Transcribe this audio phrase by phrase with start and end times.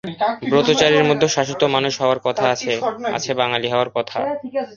[0.49, 2.71] ব্রতচারীর মধ্যে শাশ্বত মানুষ হওয়ার কথা আছে,
[3.13, 4.17] আছে বাঙালি হওয়ার কথা।